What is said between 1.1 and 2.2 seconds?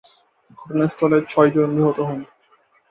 ছয়জন নিহত হন।